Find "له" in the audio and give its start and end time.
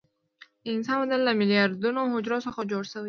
1.27-1.31